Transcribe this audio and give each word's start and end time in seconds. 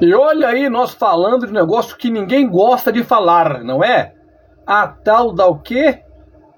E 0.00 0.14
olha 0.14 0.48
aí 0.48 0.70
nós 0.70 0.92
falando 0.94 1.46
de 1.46 1.52
um 1.52 1.54
negócio 1.54 1.96
que 1.96 2.10
ninguém 2.10 2.48
gosta 2.48 2.90
de 2.90 3.04
falar, 3.04 3.62
não 3.62 3.84
é? 3.84 4.14
A 4.66 4.88
tal 4.88 5.32
da 5.34 5.46
o 5.46 5.58
quê? 5.58 6.00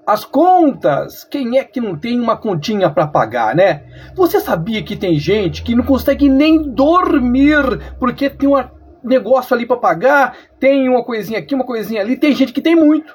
As 0.07 0.23
contas. 0.23 1.25
Quem 1.25 1.57
é 1.57 1.63
que 1.63 1.81
não 1.81 1.97
tem 1.97 2.19
uma 2.19 2.37
continha 2.37 2.89
para 2.89 3.05
pagar, 3.05 3.53
né? 3.53 3.83
Você 4.15 4.39
sabia 4.39 4.81
que 4.81 4.95
tem 4.95 5.19
gente 5.19 5.61
que 5.61 5.75
não 5.75 5.83
consegue 5.83 6.29
nem 6.29 6.61
dormir 6.61 7.95
porque 7.99 8.29
tem 8.29 8.47
um 8.47 8.63
negócio 9.03 9.53
ali 9.53 9.65
para 9.65 9.75
pagar, 9.75 10.37
tem 10.57 10.87
uma 10.87 11.03
coisinha 11.03 11.39
aqui, 11.39 11.53
uma 11.53 11.65
coisinha 11.65 11.99
ali. 11.99 12.15
Tem 12.15 12.33
gente 12.33 12.53
que 12.53 12.61
tem 12.61 12.75
muito. 12.75 13.13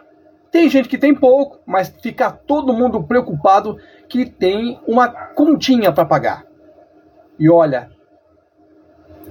Tem 0.50 0.68
gente 0.68 0.88
que 0.88 0.98
tem 0.98 1.14
pouco, 1.14 1.58
mas 1.66 1.88
fica 2.02 2.30
todo 2.30 2.74
mundo 2.74 3.02
preocupado 3.02 3.76
que 4.08 4.26
tem 4.26 4.78
uma 4.86 5.08
continha 5.08 5.90
para 5.90 6.04
pagar. 6.04 6.44
E 7.38 7.50
olha, 7.50 7.90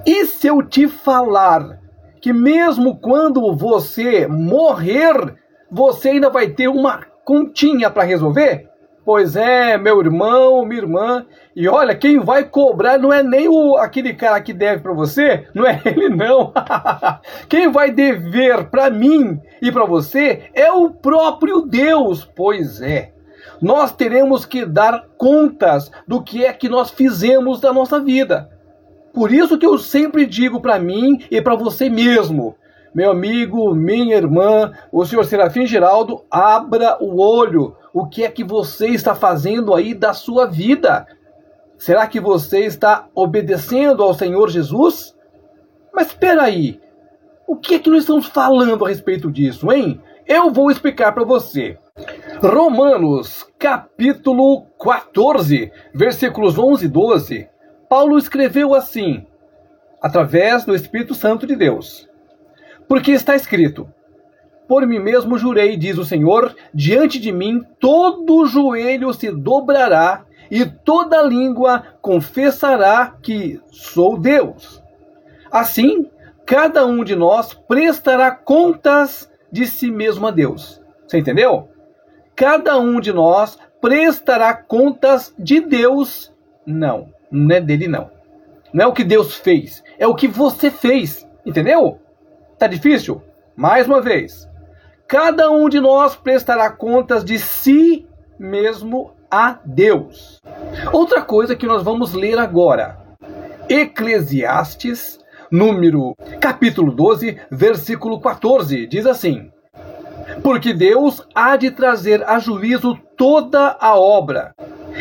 e 0.06 0.26
se 0.26 0.46
eu 0.46 0.62
te 0.62 0.88
falar 0.88 1.78
que 2.20 2.32
mesmo 2.32 2.98
quando 2.98 3.54
você 3.56 4.26
morrer, 4.26 5.36
você 5.70 6.10
ainda 6.10 6.30
vai 6.30 6.48
ter 6.48 6.68
uma 6.68 7.00
continha 7.24 7.90
para 7.90 8.04
resolver? 8.04 8.68
Pois 9.04 9.36
é, 9.36 9.78
meu 9.78 10.00
irmão, 10.00 10.66
minha 10.66 10.82
irmã. 10.82 11.26
E 11.56 11.66
olha, 11.66 11.94
quem 11.94 12.18
vai 12.20 12.44
cobrar 12.44 12.98
não 12.98 13.10
é 13.10 13.22
nem 13.22 13.48
o, 13.48 13.76
aquele 13.76 14.12
cara 14.12 14.38
que 14.38 14.52
deve 14.52 14.82
para 14.82 14.92
você, 14.92 15.46
não 15.54 15.66
é 15.66 15.80
ele 15.86 16.10
não. 16.10 16.52
quem 17.48 17.72
vai 17.72 17.90
dever 17.90 18.64
para 18.66 18.90
mim 18.90 19.40
e 19.62 19.72
para 19.72 19.86
você 19.86 20.50
é 20.52 20.70
o 20.70 20.90
próprio 20.90 21.62
Deus. 21.62 22.30
Pois 22.36 22.82
é. 22.82 23.12
Nós 23.62 23.92
teremos 23.92 24.44
que 24.44 24.66
dar 24.66 25.06
contas 25.16 25.90
do 26.06 26.22
que 26.22 26.44
é 26.44 26.52
que 26.52 26.68
nós 26.68 26.90
fizemos 26.90 27.60
da 27.60 27.72
nossa 27.72 27.98
vida. 27.98 28.50
Por 29.18 29.32
isso 29.32 29.58
que 29.58 29.66
eu 29.66 29.76
sempre 29.78 30.24
digo 30.24 30.60
para 30.60 30.78
mim 30.78 31.18
e 31.28 31.42
para 31.42 31.56
você 31.56 31.90
mesmo, 31.90 32.54
meu 32.94 33.10
amigo, 33.10 33.74
minha 33.74 34.14
irmã, 34.14 34.70
o 34.92 35.04
senhor 35.04 35.24
Serafim 35.24 35.66
Geraldo, 35.66 36.22
abra 36.30 36.96
o 37.02 37.20
olho. 37.20 37.74
O 37.92 38.06
que 38.06 38.22
é 38.22 38.30
que 38.30 38.44
você 38.44 38.90
está 38.90 39.16
fazendo 39.16 39.74
aí 39.74 39.92
da 39.92 40.12
sua 40.12 40.46
vida? 40.46 41.04
Será 41.76 42.06
que 42.06 42.20
você 42.20 42.60
está 42.60 43.08
obedecendo 43.12 44.04
ao 44.04 44.14
Senhor 44.14 44.48
Jesus? 44.50 45.16
Mas 45.92 46.06
espera 46.06 46.44
aí. 46.44 46.80
O 47.44 47.56
que 47.56 47.74
é 47.74 47.78
que 47.80 47.90
nós 47.90 48.02
estamos 48.02 48.26
falando 48.26 48.84
a 48.84 48.88
respeito 48.88 49.32
disso, 49.32 49.72
hein? 49.72 50.00
Eu 50.28 50.52
vou 50.52 50.70
explicar 50.70 51.10
para 51.10 51.24
você. 51.24 51.76
Romanos, 52.40 53.44
capítulo 53.58 54.66
14, 54.80 55.72
versículos 55.92 56.56
11 56.56 56.84
e 56.84 56.88
12. 56.88 57.57
Paulo 57.88 58.18
escreveu 58.18 58.74
assim, 58.74 59.26
através 60.00 60.64
do 60.64 60.74
Espírito 60.74 61.14
Santo 61.14 61.46
de 61.46 61.56
Deus. 61.56 62.08
Porque 62.86 63.12
está 63.12 63.34
escrito: 63.34 63.88
Por 64.66 64.86
mim 64.86 64.98
mesmo 64.98 65.38
jurei, 65.38 65.76
diz 65.76 65.98
o 65.98 66.04
Senhor, 66.04 66.54
diante 66.72 67.18
de 67.18 67.32
mim 67.32 67.62
todo 67.80 68.46
joelho 68.46 69.12
se 69.12 69.30
dobrará 69.30 70.24
e 70.50 70.64
toda 70.64 71.22
língua 71.22 71.84
confessará 72.00 73.16
que 73.22 73.60
sou 73.70 74.18
Deus. 74.18 74.82
Assim, 75.50 76.10
cada 76.46 76.86
um 76.86 77.04
de 77.04 77.14
nós 77.14 77.54
prestará 77.54 78.30
contas 78.30 79.30
de 79.50 79.66
si 79.66 79.90
mesmo 79.90 80.26
a 80.26 80.30
Deus. 80.30 80.80
Você 81.06 81.18
entendeu? 81.18 81.68
Cada 82.36 82.78
um 82.78 83.00
de 83.00 83.12
nós 83.12 83.58
prestará 83.80 84.54
contas 84.54 85.34
de 85.38 85.60
Deus. 85.60 86.32
Não, 86.66 87.08
não 87.30 87.56
é 87.56 87.60
dele 87.60 87.88
não. 87.88 88.10
Não 88.72 88.84
é 88.84 88.86
o 88.86 88.92
que 88.92 89.04
Deus 89.04 89.34
fez, 89.34 89.82
é 89.98 90.06
o 90.06 90.14
que 90.14 90.28
você 90.28 90.70
fez. 90.70 91.26
Entendeu? 91.44 91.98
Tá 92.58 92.66
difícil? 92.66 93.22
Mais 93.56 93.86
uma 93.86 94.00
vez. 94.00 94.48
Cada 95.06 95.50
um 95.50 95.68
de 95.68 95.80
nós 95.80 96.14
prestará 96.14 96.70
contas 96.70 97.24
de 97.24 97.38
si 97.38 98.06
mesmo 98.38 99.12
a 99.30 99.58
Deus. 99.64 100.38
Outra 100.92 101.22
coisa 101.22 101.56
que 101.56 101.66
nós 101.66 101.82
vamos 101.82 102.12
ler 102.12 102.38
agora. 102.38 102.98
Eclesiastes, 103.68 105.18
número 105.50 106.14
capítulo 106.40 106.92
12, 106.92 107.38
versículo 107.50 108.20
14, 108.20 108.86
diz 108.86 109.06
assim: 109.06 109.50
Porque 110.42 110.72
Deus 110.72 111.26
há 111.34 111.56
de 111.56 111.70
trazer 111.70 112.22
a 112.28 112.38
juízo 112.38 112.98
toda 113.16 113.76
a 113.80 113.98
obra, 113.98 114.54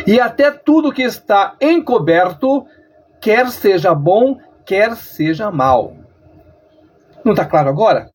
e 0.05 0.19
até 0.19 0.51
tudo 0.51 0.91
que 0.91 1.01
está 1.01 1.55
encoberto, 1.59 2.65
quer 3.19 3.47
seja 3.49 3.93
bom, 3.95 4.37
quer 4.65 4.95
seja 4.95 5.49
mal. 5.51 5.95
Não 7.23 7.33
está 7.33 7.45
claro 7.45 7.69
agora? 7.69 8.09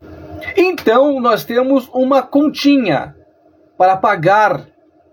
Então 0.57 1.21
nós 1.21 1.45
temos 1.45 1.89
uma 1.93 2.23
continha 2.23 3.15
para 3.77 3.97
pagar 3.97 4.67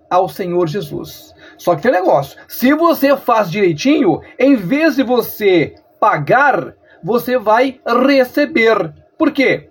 ao 0.10 0.28
Senhor 0.28 0.68
Jesus. 0.68 1.34
Só 1.58 1.76
que 1.76 1.82
tem 1.82 1.92
um 1.92 1.96
negócio: 1.96 2.40
se 2.48 2.74
você 2.74 3.16
faz 3.16 3.52
direitinho, 3.52 4.22
em 4.38 4.56
vez 4.56 4.96
de 4.96 5.04
você 5.04 5.76
pagar, 6.00 6.76
você 7.04 7.38
vai 7.38 7.80
receber. 7.86 8.94
Por 9.18 9.32
quê? 9.32 9.70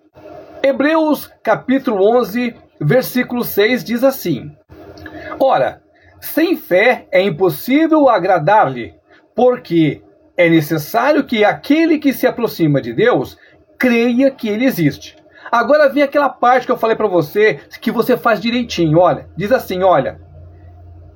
Hebreus 0.62 1.30
capítulo 1.42 2.04
11, 2.18 2.54
versículo 2.80 3.44
6 3.44 3.84
diz 3.84 4.04
assim: 4.04 4.50
Ora, 5.40 5.82
sem 6.20 6.56
fé 6.56 7.06
é 7.10 7.22
impossível 7.22 8.08
agradar-lhe, 8.08 8.94
porque 9.34 10.02
é 10.36 10.48
necessário 10.48 11.24
que 11.24 11.44
aquele 11.44 11.98
que 11.98 12.12
se 12.12 12.26
aproxima 12.26 12.80
de 12.80 12.92
Deus 12.92 13.36
creia 13.78 14.30
que 14.30 14.48
ele 14.48 14.64
existe. 14.64 15.16
Agora 15.50 15.88
vem 15.88 16.02
aquela 16.02 16.28
parte 16.28 16.66
que 16.66 16.72
eu 16.72 16.76
falei 16.76 16.96
para 16.96 17.08
você, 17.08 17.60
que 17.80 17.90
você 17.90 18.16
faz 18.16 18.40
direitinho. 18.40 18.98
Olha, 18.98 19.28
diz 19.36 19.50
assim, 19.50 19.82
olha. 19.82 20.20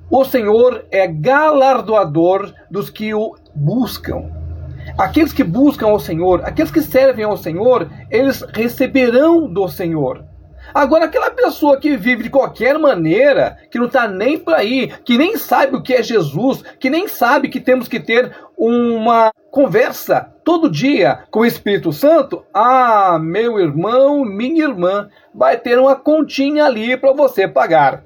O 0.09 0.25
Senhor 0.25 0.85
é 0.91 1.07
galardoador 1.07 2.53
dos 2.69 2.89
que 2.89 3.13
o 3.13 3.35
buscam. 3.55 4.29
Aqueles 4.97 5.33
que 5.33 5.43
buscam 5.43 5.87
ao 5.87 5.99
Senhor, 5.99 6.43
aqueles 6.43 6.71
que 6.71 6.81
servem 6.81 7.25
ao 7.25 7.37
Senhor, 7.37 7.89
eles 8.11 8.43
receberão 8.53 9.51
do 9.51 9.67
Senhor. 9.67 10.25
Agora, 10.73 11.05
aquela 11.05 11.31
pessoa 11.31 11.79
que 11.79 11.95
vive 11.97 12.23
de 12.23 12.29
qualquer 12.29 12.77
maneira, 12.77 13.57
que 13.69 13.77
não 13.77 13.87
está 13.87 14.07
nem 14.07 14.37
por 14.37 14.53
aí, 14.53 14.87
que 15.03 15.17
nem 15.17 15.37
sabe 15.37 15.75
o 15.75 15.81
que 15.81 15.93
é 15.93 16.03
Jesus, 16.03 16.63
que 16.79 16.89
nem 16.89 17.07
sabe 17.07 17.49
que 17.49 17.59
temos 17.59 17.87
que 17.87 17.99
ter 17.99 18.35
uma 18.57 19.31
conversa 19.51 20.33
todo 20.43 20.69
dia 20.69 21.25
com 21.29 21.41
o 21.41 21.45
Espírito 21.45 21.93
Santo, 21.93 22.43
ah, 22.53 23.19
meu 23.21 23.59
irmão, 23.59 24.25
minha 24.25 24.63
irmã, 24.63 25.09
vai 25.33 25.57
ter 25.57 25.77
uma 25.77 25.95
continha 25.95 26.65
ali 26.65 26.97
para 26.97 27.13
você 27.13 27.47
pagar. 27.47 28.03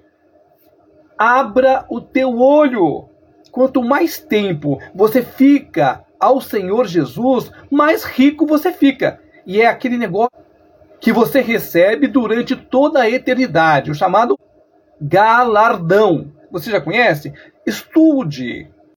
Abra 1.18 1.86
o 1.90 2.00
teu 2.00 2.38
olho. 2.38 3.10
Quanto 3.52 3.82
mais 3.82 4.20
tempo 4.20 4.80
você 4.94 5.24
fica 5.24 6.04
ao 6.20 6.42
Senhor 6.42 6.86
Jesus, 6.86 7.52
mais 7.72 8.04
rico 8.04 8.46
você 8.46 8.72
fica. 8.72 9.20
E 9.46 9.62
é 9.62 9.68
aquele 9.68 9.98
negócio 9.98 10.47
que 11.00 11.12
você 11.12 11.42
recebe 11.42 12.08
durante 12.08 12.56
toda 12.56 13.02
a 13.02 13.10
eternidade, 13.10 13.92
o 13.92 13.96
chamado 13.96 14.38
galardão. 15.00 16.32
Você 16.52 16.72
já 16.72 16.82
conhece? 16.82 17.34
Estude, 17.66 18.70